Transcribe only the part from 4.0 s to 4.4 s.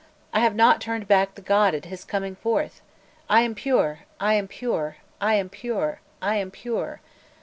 I